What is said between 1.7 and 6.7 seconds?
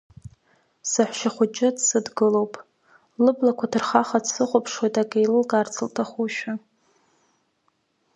дсыдгылоуп, лыблақәа ҭырхаха дсыхәаԥшуеит ак еилылкарц лҭахушәа.